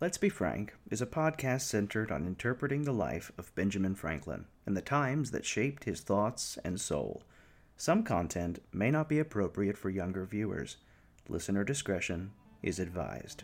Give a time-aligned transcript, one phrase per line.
[0.00, 4.76] Let's Be Frank is a podcast centered on interpreting the life of Benjamin Franklin and
[4.76, 7.24] the times that shaped his thoughts and soul.
[7.76, 10.76] Some content may not be appropriate for younger viewers.
[11.28, 12.30] Listener discretion
[12.62, 13.42] is advised.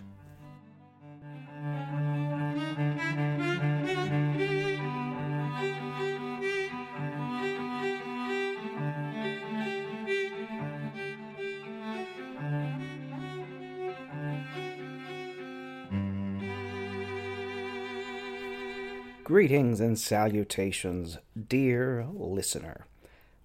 [19.34, 22.86] Greetings and salutations, dear listener.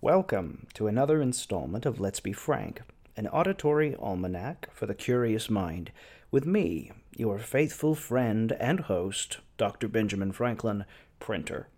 [0.02, 2.84] Welcome to another installment of Let's Be Frank,
[3.18, 5.92] an auditory almanac for the curious mind,
[6.30, 9.88] with me, your faithful friend and host, Dr.
[9.88, 10.86] Benjamin Franklin,
[11.20, 11.70] printer.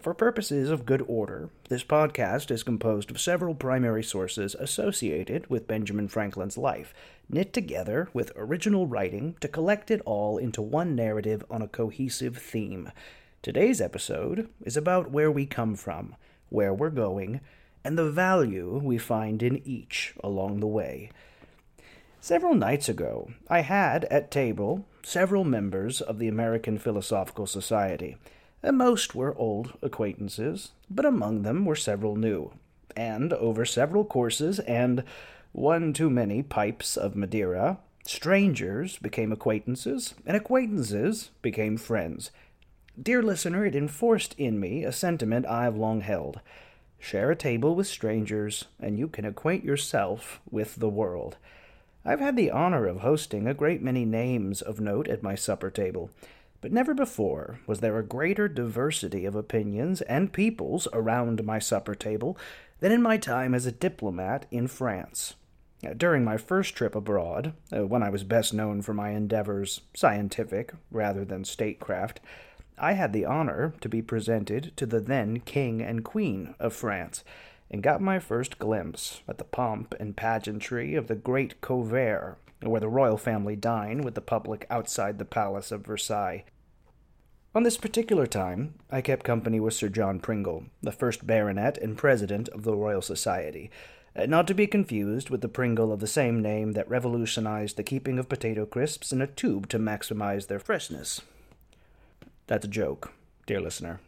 [0.00, 5.68] For purposes of good order, this podcast is composed of several primary sources associated with
[5.68, 6.94] Benjamin Franklin's life,
[7.28, 12.38] knit together with original writing to collect it all into one narrative on a cohesive
[12.38, 12.90] theme.
[13.44, 16.16] Today's episode is about where we come from,
[16.48, 17.42] where we're going,
[17.84, 21.10] and the value we find in each along the way.
[22.22, 28.16] Several nights ago, I had at table several members of the American Philosophical Society.
[28.62, 32.50] and Most were old acquaintances, but among them were several new.
[32.96, 35.04] And over several courses and
[35.52, 42.30] one too many pipes of Madeira, strangers became acquaintances, and acquaintances became friends.
[43.00, 46.38] Dear listener, it enforced in me a sentiment I have long held.
[47.00, 51.36] Share a table with strangers, and you can acquaint yourself with the world.
[52.04, 55.70] I've had the honor of hosting a great many names of note at my supper
[55.70, 56.10] table,
[56.60, 61.96] but never before was there a greater diversity of opinions and peoples around my supper
[61.96, 62.38] table
[62.78, 65.34] than in my time as a diplomat in France.
[65.96, 70.72] During my first trip abroad, uh, when I was best known for my endeavors, scientific
[70.90, 72.20] rather than statecraft,
[72.78, 77.22] I had the honor to be presented to the then King and Queen of France,
[77.70, 82.80] and got my first glimpse at the pomp and pageantry of the great couvert, where
[82.80, 86.44] the royal family dine with the public outside the palace of Versailles.
[87.54, 91.96] On this particular time, I kept company with Sir John Pringle, the first baronet and
[91.96, 93.70] president of the Royal Society,
[94.16, 97.84] uh, not to be confused with the Pringle of the same name that revolutionized the
[97.84, 101.20] keeping of potato crisps in a tube to maximize their freshness.
[102.46, 103.12] That's a joke,
[103.46, 104.00] dear listener.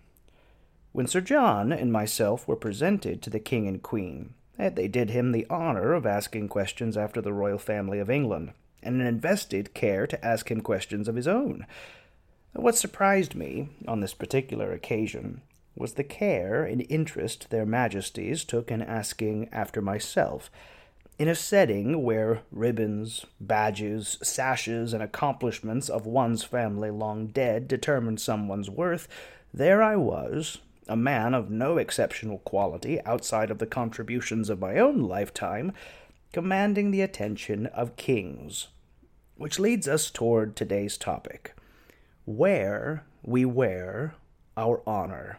[0.93, 5.11] When Sir John and myself were presented to the King and Queen, eh, they did
[5.11, 8.53] him the honor of asking questions after the royal family of England,
[8.83, 11.67] and invested care to ask him questions of his own.
[12.53, 15.43] What surprised me on this particular occasion
[15.75, 20.51] was the care and interest their majesties took in asking after myself
[21.19, 28.21] in a setting where ribbons, badges, sashes, and accomplishments of one's family long dead determined
[28.21, 29.09] someone's worth,
[29.53, 34.79] there I was, a man of no exceptional quality outside of the contributions of my
[34.79, 35.73] own lifetime,
[36.33, 38.69] commanding the attention of kings.
[39.37, 41.55] Which leads us toward today's topic
[42.25, 44.15] where we wear
[44.57, 45.39] our honor.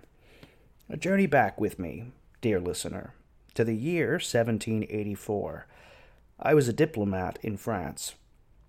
[0.90, 2.12] A journey back with me,
[2.42, 3.14] dear listener
[3.58, 5.66] to the year 1784.
[6.40, 8.14] I was a diplomat in France,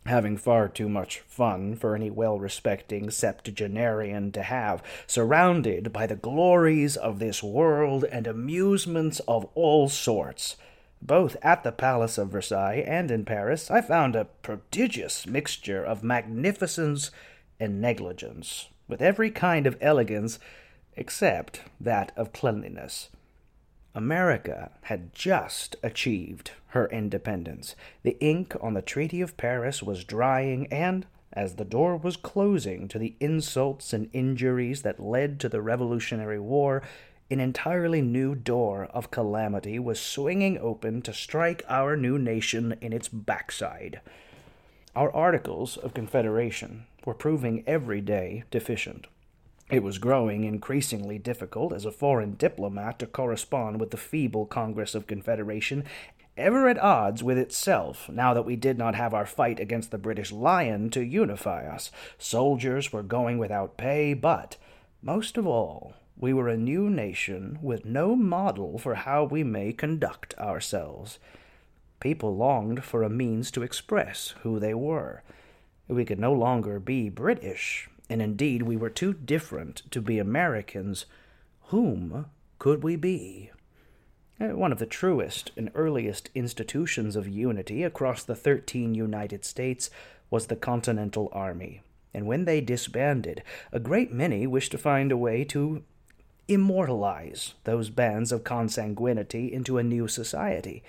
[0.06, 6.16] having far too much fun for any well respecting septuagenarian to have, surrounded by the
[6.16, 10.56] glories of this world and amusements of all sorts.
[11.03, 16.03] Both at the Palace of Versailles and in Paris, I found a prodigious mixture of
[16.03, 17.10] magnificence
[17.60, 20.38] and negligence, with every kind of elegance
[20.97, 23.10] except that of cleanliness.
[23.94, 27.75] America had just achieved her independence.
[28.03, 32.88] The ink on the Treaty of Paris was drying, and, as the door was closing
[32.88, 36.82] to the insults and injuries that led to the Revolutionary War,
[37.31, 42.93] an entirely new door of calamity was swinging open to strike our new nation in
[42.93, 44.00] its backside.
[44.97, 49.07] Our Articles of Confederation were proving every day deficient.
[49.70, 54.94] It was growing increasingly difficult as a foreign diplomat to correspond with the feeble Congress
[54.94, 55.84] of Confederation,
[56.38, 59.98] ever at odds with itself now that we did not have our fight against the
[59.98, 61.91] British Lion to unify us.
[62.16, 64.56] Soldiers were going without pay, but,
[65.03, 69.74] most of all, we were a new nation with no model for how we may
[69.74, 71.18] conduct ourselves.
[72.00, 75.22] People longed for a means to express who they were.
[75.88, 81.07] We could no longer be British and indeed we were too different to be Americans,
[81.65, 82.27] whom
[82.59, 83.51] could we be?
[84.41, 89.91] Uh, one of the truest and earliest institutions of unity across the thirteen United States
[90.31, 91.83] was the Continental Army,
[92.15, 95.83] and when they disbanded, a great many wished to find a way to
[96.47, 100.83] immortalize those bands of consanguinity into a new society.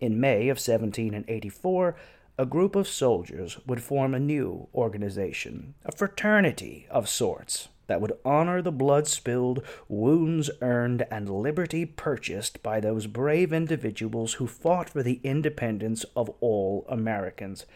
[0.00, 1.96] In May of 1784,
[2.38, 8.12] a group of soldiers would form a new organization, a fraternity of sorts, that would
[8.24, 14.88] honor the blood spilled, wounds earned, and liberty purchased by those brave individuals who fought
[14.88, 17.66] for the independence of all Americans.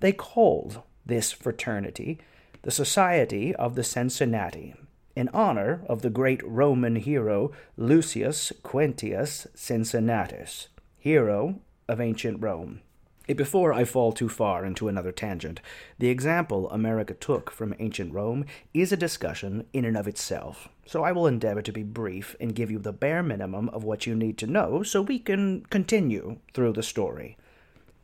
[0.00, 2.18] They called this fraternity
[2.62, 4.74] the Society of the Cincinnati,
[5.14, 10.66] in honor of the great Roman hero Lucius Quintius Cincinnatus,
[10.98, 12.80] hero of ancient Rome.
[13.34, 15.60] Before I fall too far into another tangent,
[15.98, 21.02] the example America took from ancient Rome is a discussion in and of itself, so
[21.02, 24.14] I will endeavor to be brief and give you the bare minimum of what you
[24.14, 27.36] need to know so we can continue through the story.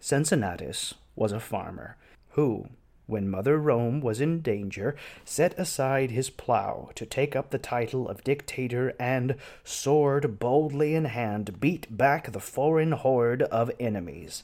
[0.00, 1.96] Cincinnatus was a farmer
[2.30, 2.66] who,
[3.06, 8.08] when Mother Rome was in danger, set aside his plough to take up the title
[8.08, 14.42] of dictator and, sword boldly in hand, beat back the foreign horde of enemies.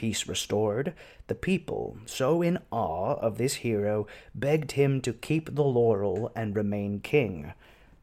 [0.00, 0.94] Peace restored,
[1.26, 6.56] the people, so in awe of this hero, begged him to keep the laurel and
[6.56, 7.52] remain king.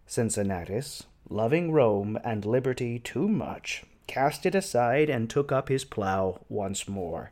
[0.05, 6.39] Cincinnatus, loving Rome and liberty too much, cast it aside and took up his plough
[6.49, 7.31] once more.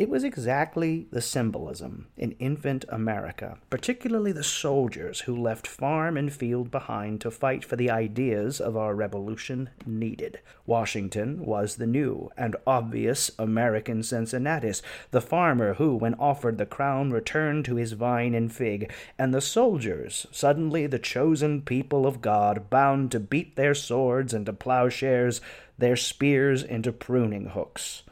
[0.00, 6.32] It was exactly the symbolism in infant America, particularly the soldiers who left farm and
[6.32, 10.40] field behind to fight for the ideas of our revolution needed.
[10.64, 14.80] Washington was the new and obvious American Cincinnatus,
[15.10, 19.42] the farmer who, when offered the crown, returned to his vine and fig, and the
[19.42, 25.42] soldiers, suddenly the chosen people of God, bound to beat their swords into plowshares,
[25.76, 28.02] their spears into pruning hooks.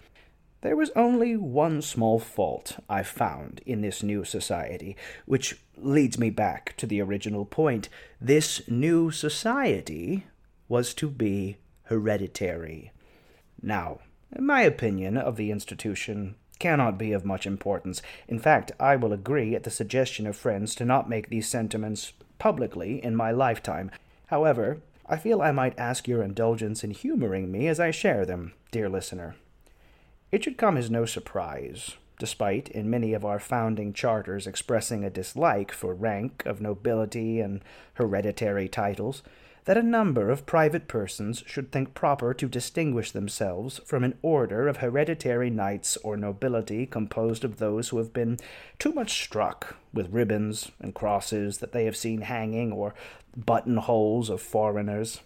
[0.60, 6.31] There was only one small fault I found in this new society, which leads me
[6.31, 7.88] back to the original point.
[8.20, 10.26] This new society
[10.69, 12.90] was to be hereditary.
[13.62, 14.00] Now,
[14.37, 18.02] my opinion of the institution cannot be of much importance.
[18.26, 22.12] In fact, I will agree at the suggestion of friends to not make these sentiments
[22.40, 23.93] publicly in my lifetime.
[24.26, 28.55] However, I feel I might ask your indulgence in humoring me as I share them,
[28.72, 29.37] dear listener.
[30.31, 35.11] It should come as no surprise, despite in many of our founding charters expressing a
[35.11, 37.63] dislike for rank of nobility and
[37.95, 39.23] hereditary titles,
[39.65, 44.69] that a number of private persons should think proper to distinguish themselves from an order
[44.69, 48.39] of hereditary knights or nobility composed of those who have been
[48.79, 52.95] too much struck with ribbons and crosses that they have seen hanging or
[53.37, 55.21] buttonholes of foreigners.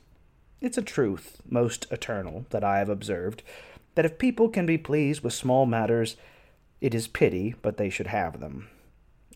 [0.60, 3.42] It's a truth most eternal that I have observed
[3.94, 6.16] that if people can be pleased with small matters,
[6.80, 8.68] it is pity but they should have them.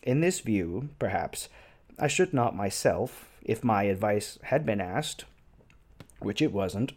[0.03, 1.49] In this view, perhaps,
[1.99, 5.25] I should not myself, if my advice had been asked,
[6.19, 6.93] which it wasn't,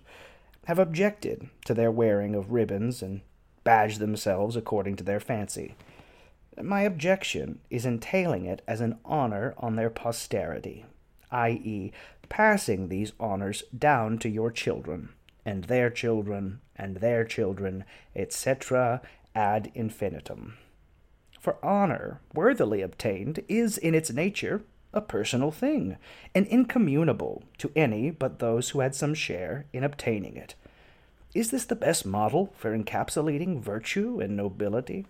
[0.67, 3.21] have objected to their wearing of ribbons and
[3.65, 5.75] badge themselves according to their fancy.
[6.61, 10.85] My objection is entailing it as an honor on their posterity,
[11.31, 11.93] i.e.,
[12.29, 15.11] passing these honors down to your children
[15.45, 17.85] and their children, and their children,
[18.15, 19.01] etc.,
[19.35, 20.57] ad infinitum.
[21.41, 25.97] For honor, worthily obtained, is in its nature a personal thing,
[26.35, 30.55] and incommunicable to any but those who had some share in obtaining it.
[31.35, 35.07] Is this the best model for encapsulating virtue and nobility?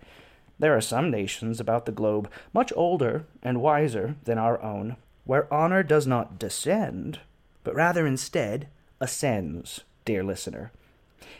[0.59, 5.51] There are some nations about the globe much older and wiser than our own, where
[5.51, 7.19] honor does not descend,
[7.63, 8.67] but rather instead
[8.99, 10.71] ascends dear listener.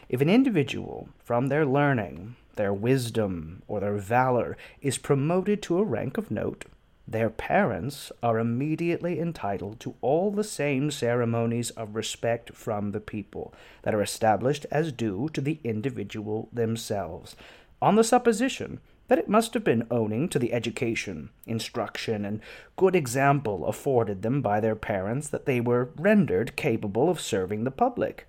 [0.10, 5.84] If an individual, from their learning, their wisdom, or their valor, is promoted to a
[5.84, 6.66] rank of note,
[7.08, 13.54] their parents are immediately entitled to all the same ceremonies of respect from the people
[13.82, 17.36] that are established as due to the individual themselves,
[17.82, 22.40] on the supposition that it must have been owing to the education, instruction, and
[22.78, 27.72] good example afforded them by their parents that they were rendered capable of serving the
[27.72, 28.26] public.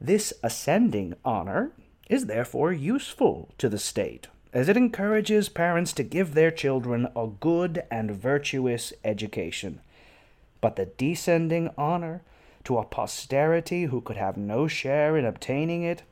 [0.00, 1.72] This ascending honor
[2.10, 7.26] is therefore useful to the state, as it encourages parents to give their children a
[7.26, 9.80] good and virtuous education.
[10.60, 12.20] But the descending honor
[12.64, 16.02] to a posterity who could have no share in obtaining it,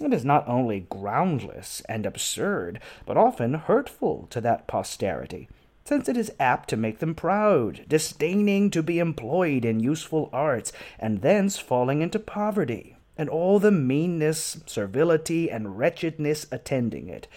[0.00, 5.48] it is not only groundless and absurd, but often hurtful to that posterity,
[5.84, 10.72] since it is apt to make them proud, disdaining to be employed in useful arts,
[11.00, 17.28] and thence falling into poverty and all the meanness, servility, and wretchedness attending it,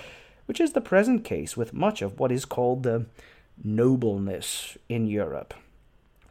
[0.45, 3.05] which is the present case with much of what is called the
[3.63, 5.53] nobleness in Europe.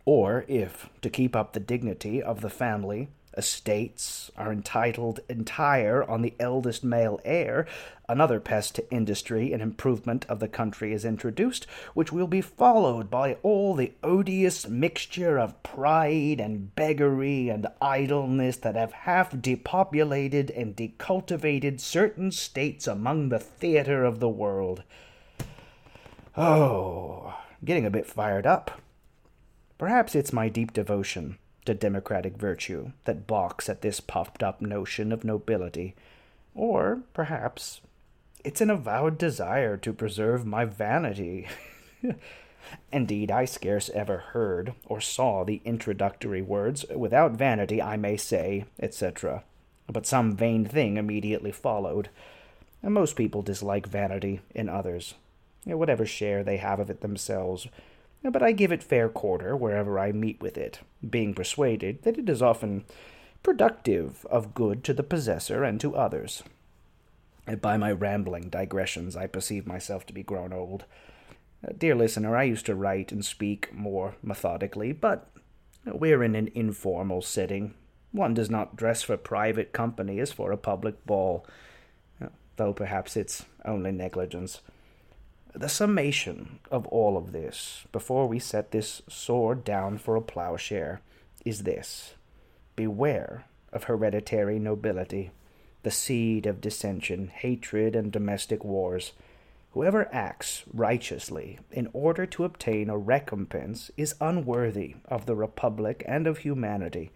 [0.05, 6.23] Or if, to keep up the dignity of the family, estates are entitled entire on
[6.23, 7.67] the eldest male heir,
[8.09, 13.11] another pest to industry and improvement of the country is introduced, which will be followed
[13.11, 20.51] by all the odious mixture of pride and beggary and idleness that have half depopulated
[20.51, 24.83] and decultivated certain states among the theatre of the world.
[26.37, 27.35] Oh,
[27.65, 28.81] getting a bit fired up.
[29.85, 31.37] Perhaps it's my deep devotion
[31.67, 35.95] to democratic virtue that balks at this puffed up notion of nobility,
[36.55, 37.83] or perhaps
[38.43, 41.47] it's an avowed desire to preserve my vanity.
[42.93, 48.65] Indeed, I scarce ever heard or saw the introductory words, without vanity I may say,
[48.81, 49.45] etc.
[49.87, 52.09] But some vain thing immediately followed.
[52.83, 55.13] And most people dislike vanity in others,
[55.67, 57.69] whatever share they have of it themselves
[58.31, 62.29] but I give it fair quarter wherever I meet with it, being persuaded that it
[62.29, 62.85] is often
[63.43, 66.43] productive of good to the possessor and to others.
[67.61, 70.87] By my rambling digressions, I perceive myself to be grown old.
[71.63, 75.29] Uh, dear listener, I used to write and speak more methodically, but
[75.85, 77.75] we're in an informal setting.
[78.13, 81.47] One does not dress for private company as for a public ball,
[82.23, 84.61] uh, though perhaps it's only negligence.
[85.57, 91.01] The summation of all of this, before we set this sword down for a plowshare,
[91.45, 92.15] is this
[92.75, 95.31] Beware of hereditary nobility,
[95.85, 99.13] the seed of dissension, hatred, and domestic wars.
[99.75, 106.27] Whoever acts righteously in order to obtain a recompense is unworthy of the Republic and
[106.27, 107.13] of humanity.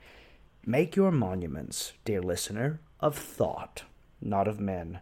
[0.64, 3.83] Make your monuments, dear listener, of thought,
[4.21, 5.00] not of men.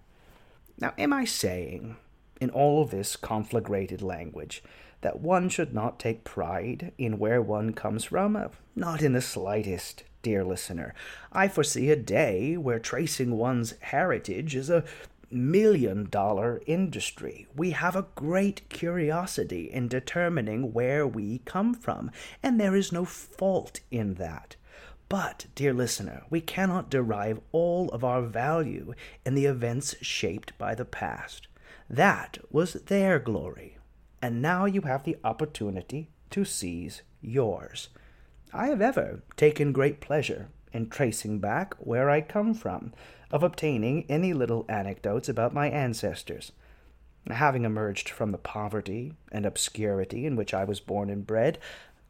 [0.80, 1.96] Now, am I saying
[2.40, 4.62] in all this conflagrated language
[5.00, 8.50] that one should not take pride in where one comes from?
[8.74, 10.94] Not in the slightest, dear listener.
[11.32, 14.84] I foresee a day where tracing one's heritage is a
[15.30, 17.46] million dollar industry.
[17.54, 22.10] We have a great curiosity in determining where we come from,
[22.42, 24.56] and there is no fault in that.
[25.08, 30.74] But, dear listener, we cannot derive all of our value in the events shaped by
[30.74, 31.46] the past.
[31.88, 33.78] That was their glory,
[34.20, 37.88] and now you have the opportunity to seize yours.
[38.52, 42.92] I have ever taken great pleasure in tracing back where I come from,
[43.30, 46.52] of obtaining any little anecdotes about my ancestors.
[47.28, 51.58] Having emerged from the poverty and obscurity in which I was born and bred,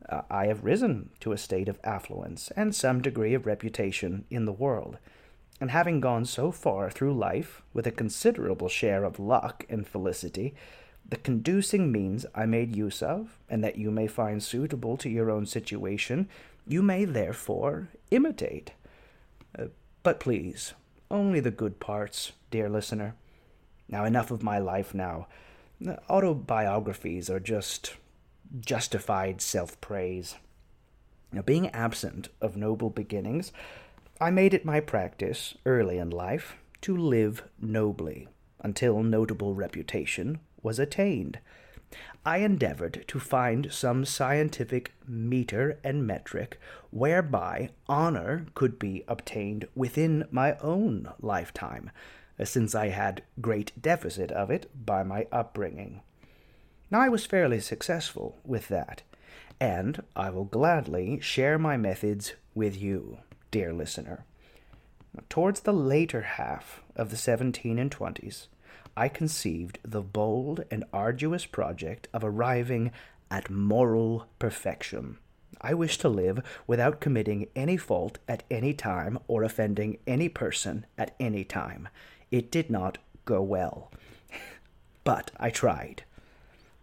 [0.09, 4.45] uh, I have risen to a state of affluence and some degree of reputation in
[4.45, 4.99] the world
[5.61, 10.55] and having gone so far through life with a considerable share of luck and felicity,
[11.09, 15.31] the conducing means I made use of, and that you may find suitable to your
[15.31, 16.29] own situation,
[16.67, 18.73] you may therefore imitate.
[19.57, 19.67] Uh,
[20.03, 20.75] but please,
[21.11, 23.15] only the good parts, dear listener.
[23.89, 25.29] Now, enough of my life now.
[26.11, 27.95] Autobiographies are just
[28.61, 30.37] justified self praise.
[31.33, 33.53] Now, being absent of noble beginnings,
[34.19, 38.29] I made it my practice, early in life, to live nobly,
[38.61, 41.39] until notable reputation was attained.
[42.25, 46.59] I endeavored to find some scientific meter and metric
[46.91, 51.91] whereby honor could be obtained within my own lifetime,
[52.41, 56.01] uh, since I had great deficit of it by my upbringing.
[56.91, 59.03] Now I was fairly successful with that,
[59.61, 63.19] and I will gladly share my methods with you
[63.51, 64.25] dear listener.
[65.29, 68.47] Towards the later half of the 17 and 20s,
[68.97, 72.93] I conceived the bold and arduous project of arriving
[73.31, 75.19] at moral perfection.
[75.61, 80.87] I wished to live without committing any fault at any time or offending any person
[80.99, 81.89] at any time.
[82.31, 83.91] It did not go well.
[85.05, 86.05] but I tried.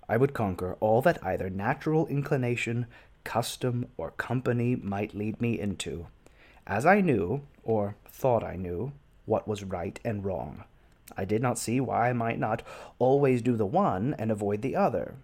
[0.09, 2.87] I would conquer all that either natural inclination,
[3.23, 6.07] custom, or company might lead me into
[6.67, 8.93] as I knew, or thought I knew,
[9.25, 10.63] what was right and wrong.
[11.17, 12.63] I did not see why I might not
[12.99, 15.15] always do the one and avoid the other.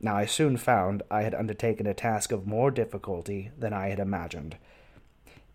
[0.00, 3.98] Now I soon found I had undertaken a task of more difficulty than I had
[3.98, 4.56] imagined.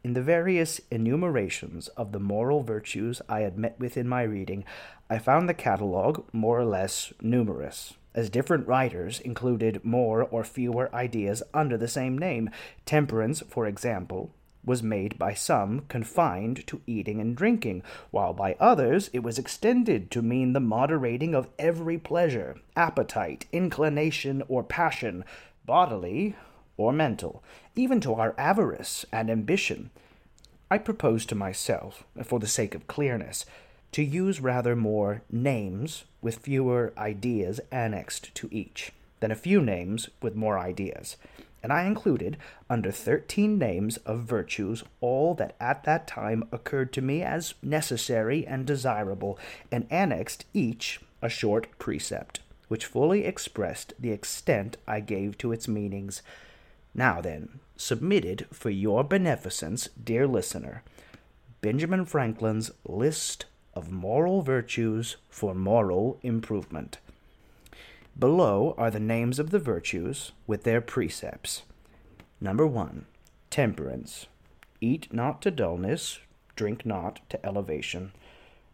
[0.03, 4.65] In the various enumerations of the moral virtues I had met with in my reading,
[5.09, 10.93] I found the catalogue more or less numerous, as different writers included more or fewer
[10.93, 12.49] ideas under the same name.
[12.85, 14.31] Temperance, for example,
[14.65, 20.09] was made by some confined to eating and drinking, while by others it was extended
[20.11, 25.23] to mean the moderating of every pleasure, appetite, inclination, or passion,
[25.65, 26.35] bodily
[26.77, 27.43] or mental,
[27.75, 29.89] even to our avarice and ambition.
[30.71, 33.45] I propose to myself, for the sake of clearness,
[33.91, 40.09] to use rather more names with fewer ideas annexed to each than a few names
[40.21, 41.15] with more ideas.
[41.63, 42.35] And I included,
[42.69, 48.45] under thirteen names of virtues, all that at that time occurred to me as necessary
[48.45, 49.39] and desirable,
[49.71, 55.69] and annexed each a short precept, which fully expressed the extent I gave to its
[55.69, 56.21] meanings.
[56.93, 60.83] Now then, submitted for your beneficence, dear listener,
[61.61, 66.97] Benjamin Franklin's list of moral virtues for moral improvement.
[68.17, 71.63] Below are the names of the virtues with their precepts.
[72.39, 73.05] Number one,
[73.49, 74.27] temperance.
[74.79, 76.19] Eat not to dullness,
[76.55, 78.11] drink not to elevation.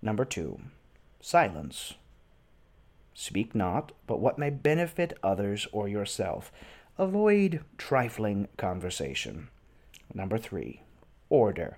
[0.01, 0.59] Number two,
[1.21, 1.93] silence.
[3.13, 6.51] Speak not but what may benefit others or yourself.
[6.97, 9.47] Avoid trifling conversation.
[10.13, 10.83] Number three,
[11.29, 11.77] order.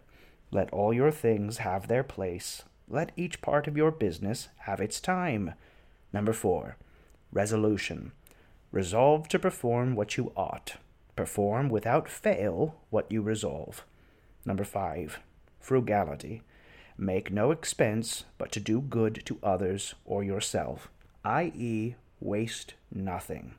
[0.50, 2.64] Let all your things have their place.
[2.90, 5.54] Let each part of your business have its time.
[6.12, 6.78] Number four,
[7.32, 8.12] resolution.
[8.72, 10.76] Resolve to perform what you ought.
[11.16, 13.86] Perform without fail what you resolve.
[14.46, 15.20] Number five,
[15.60, 16.42] frugality.
[16.98, 20.90] Make no expense but to do good to others or yourself,
[21.26, 23.56] i.e., waste nothing.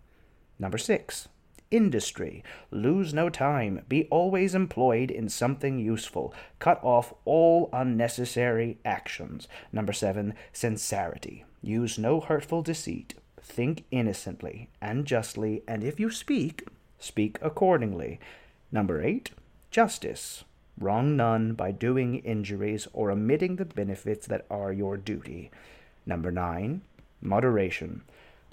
[0.59, 1.29] Number six,
[1.73, 2.45] industry.
[2.71, 3.83] Lose no time.
[3.89, 6.33] Be always employed in something useful.
[6.59, 9.49] Cut off all unnecessary actions.
[9.73, 11.45] Number seven, sincerity.
[11.63, 13.15] Use no hurtful deceit.
[13.43, 16.67] Think innocently and justly, and if you speak,
[16.99, 18.21] speak accordingly.
[18.71, 19.33] Number eight,
[19.71, 20.45] justice.
[20.79, 25.51] Wrong none by doing injuries or omitting the benefits that are your duty.
[26.07, 26.83] Number nine,
[27.21, 28.03] moderation.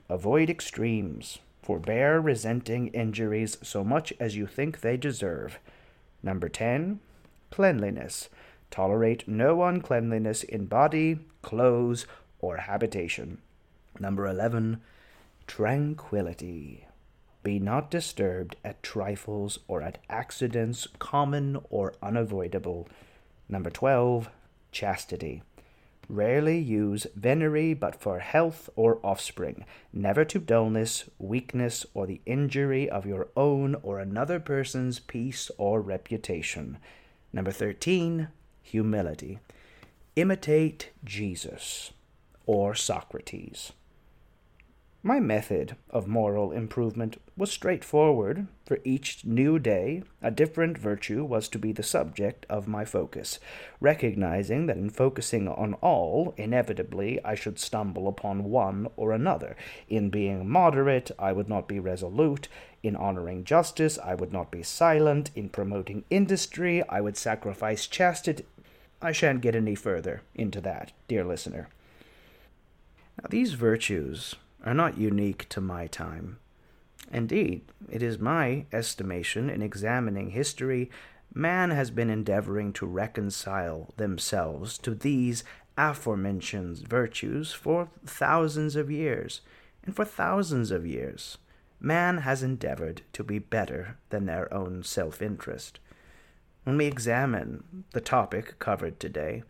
[0.10, 1.39] Avoid extremes.
[1.62, 5.60] Forbear resenting injuries so much as you think they deserve.
[6.24, 7.00] Number 10.
[7.51, 8.29] Cleanliness.
[8.72, 12.05] Tolerate no uncleanliness in body, clothes,
[12.40, 13.40] or habitation.
[14.00, 14.81] Number 11.
[15.46, 16.85] Tranquility.
[17.44, 22.88] Be not disturbed at trifles or at accidents common or unavoidable.
[23.50, 24.29] Number 12.
[24.72, 25.44] Chastity.
[26.07, 32.90] Rarely use venery but for health or offspring, never to dullness, weakness, or the injury
[32.90, 36.79] of your own or another person's peace or reputation.
[37.31, 38.29] Number 13,
[38.64, 39.40] humility.
[40.16, 41.92] Imitate Jesus
[42.48, 43.72] or Socrates.
[45.01, 48.48] My method of moral improvement was straightforward.
[48.66, 53.40] For each new day, a different virtue was to be the subject of my focus,
[53.79, 59.55] recognizing that in focusing on all, inevitably I should stumble upon one or another.
[59.88, 62.50] In being moderate, I would not be resolute.
[62.83, 65.31] In honoring justice, I would not be silent.
[65.33, 68.44] In promoting industry, I would sacrifice chastity.
[69.01, 71.70] I shan't get any further into that, dear listener.
[73.18, 76.39] Now, these virtues are not unique to my time.
[77.11, 80.89] Indeed, it is my estimation in examining history,
[81.33, 85.43] man has been endeavoring to reconcile themselves to these
[85.77, 89.41] aforementioned virtues for thousands of years,
[89.83, 91.37] and for thousands of years,
[91.79, 95.79] man has endeavored to be better than their own self interest.
[96.63, 99.43] When we examine the topic covered today,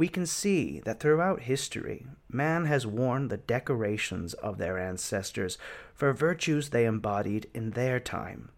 [0.00, 5.58] we can see that throughout history, man has worn the decorations of their ancestors
[5.92, 8.48] for virtues they embodied in their time.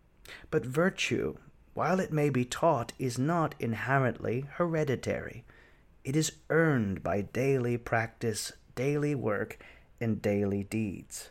[0.52, 1.34] But virtue,
[1.74, 5.44] while it may be taught, is not inherently hereditary.
[6.04, 9.58] It is earned by daily practice, daily work,
[10.00, 11.30] and daily deeds.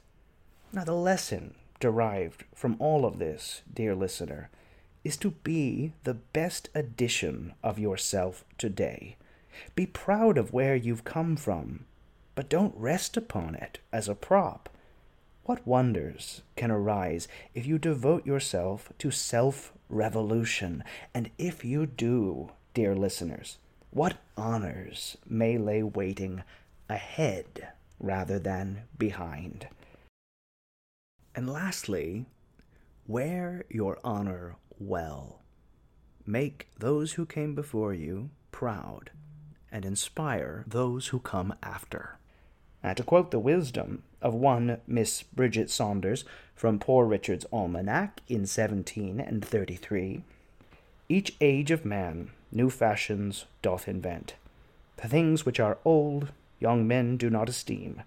[0.74, 4.50] Now, the lesson derived from all of this, dear listener,
[5.06, 9.16] is to be the best edition of yourself today
[9.76, 11.86] be proud of where you've come from,
[12.36, 14.70] but don't rest upon it as a prop.
[15.44, 20.84] What wonders can arise if you devote yourself to self revolution?
[21.14, 23.58] And if you do, dear listeners,
[23.90, 26.44] what honors may lay waiting
[26.90, 29.68] ahead rather than behind?
[31.36, 32.26] And lastly,
[33.08, 35.40] wear your honor well.
[36.26, 39.12] Make those who came before you proud
[39.72, 42.18] and inspire those who come after.
[42.84, 48.42] And to quote the wisdom of one Miss Bridget Saunders from Poor Richard's Almanac in
[48.42, 50.24] 1733
[51.10, 54.36] Each age of man new fashions doth invent.
[54.98, 58.04] The things which are old, young men do not esteem.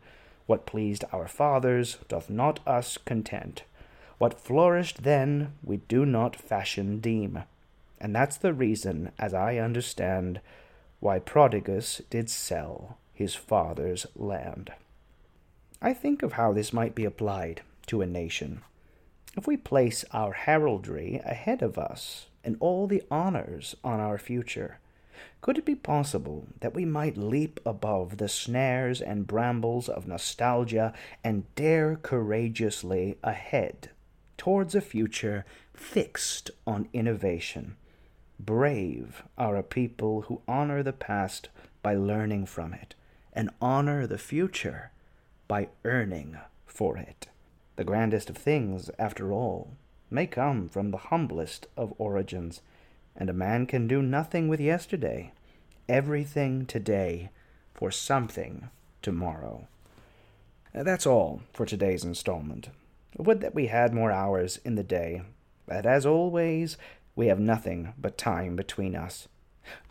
[0.47, 3.63] What pleased our fathers doth not us content.
[4.19, 7.45] What flourished then we do not fashion deem.
[8.01, 10.41] And that's the reason, as I understand,
[11.05, 14.73] why Prodigus did sell his father's land.
[15.83, 18.63] I think of how this might be applied to a nation.
[19.37, 24.79] If we place our heraldry ahead of us and all the honors on our future,
[25.43, 30.95] could it be possible that we might leap above the snares and brambles of nostalgia
[31.23, 33.91] and dare courageously ahead
[34.39, 37.77] towards a future fixed on innovation?
[38.41, 41.49] Brave are a people who honor the past
[41.83, 42.95] by learning from it,
[43.33, 44.91] and honor the future
[45.49, 47.29] by earning for it.
[47.77, 49.71] The grandest of things, after all,
[50.11, 52.61] may come from the humblest of origins,
[53.17, 55.33] and a man can do nothing with yesterday,
[55.89, 57.31] everything today
[57.75, 58.69] for something
[59.03, 59.67] tomorrow.
[60.73, 62.69] That's all for today's installment.
[63.17, 65.23] Would that we had more hours in the day,
[65.67, 66.77] but as always,
[67.17, 69.29] we have nothing but time between us.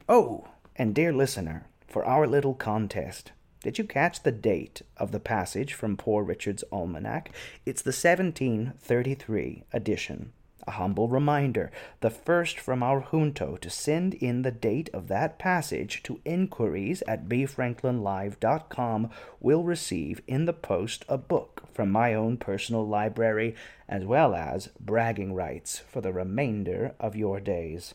[0.10, 3.32] Oh, and dear listener, for our little contest,
[3.62, 7.32] did you catch the date of the passage from Poor Richard's Almanac?
[7.66, 10.34] It's the 1733 edition.
[10.66, 15.38] A humble reminder, the first from our junto to send in the date of that
[15.38, 19.10] passage to inquiries at bfranklinlive.com
[19.42, 23.56] will receive in the post a book from my own personal library,
[23.90, 27.94] as well as bragging rights for the remainder of your days.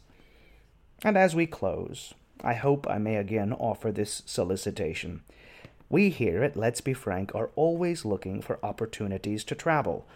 [1.02, 5.22] And as we close, I hope I may again offer this solicitation.
[5.88, 10.06] We here at Let's Be Frank are always looking for opportunities to travel.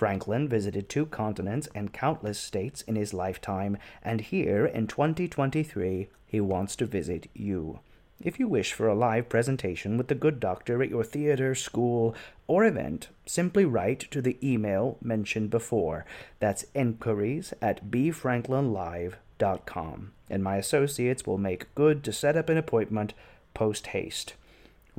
[0.00, 6.40] Franklin visited two continents and countless states in his lifetime, and here in 2023 he
[6.40, 7.80] wants to visit you.
[8.18, 12.14] If you wish for a live presentation with the good doctor at your theater, school,
[12.46, 16.06] or event, simply write to the email mentioned before.
[16.38, 23.12] That's inquiries at bfranklinlive.com, and my associates will make good to set up an appointment
[23.52, 24.32] post haste.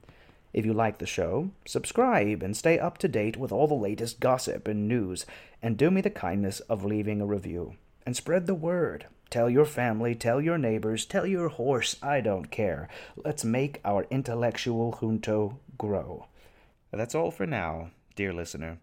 [0.53, 4.21] If you like the show, subscribe and stay up to date with all the latest
[4.21, 5.27] gossip and news,
[5.61, 7.75] and do me the kindness of leaving a review.
[8.07, 9.07] And spread the word.
[9.29, 12.89] Tell your family, tell your neighbors, tell your horse, I don't care.
[13.17, 16.27] Let's make our intellectual junto grow.
[16.93, 18.79] That's all for now, dear listener.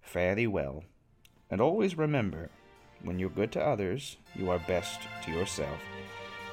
[0.00, 0.84] Fare thee well.
[1.50, 2.50] And always remember,
[3.02, 5.80] when you're good to others, you are best to yourself.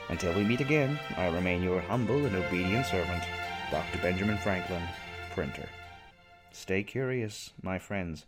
[0.10, 3.24] Until we meet again, I remain your humble and obedient servant,
[3.72, 3.98] Dr.
[4.00, 4.84] Benjamin Franklin,
[5.34, 5.68] printer.
[6.52, 8.26] Stay curious, my friends.